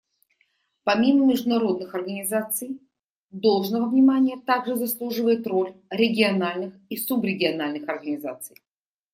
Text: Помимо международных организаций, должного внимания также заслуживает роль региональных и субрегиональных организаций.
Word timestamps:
Помимо 0.83 1.27
международных 1.27 1.93
организаций, 1.93 2.81
должного 3.29 3.87
внимания 3.87 4.35
также 4.41 4.75
заслуживает 4.75 5.45
роль 5.45 5.75
региональных 5.91 6.73
и 6.89 6.97
субрегиональных 6.97 7.87
организаций. 7.87 8.55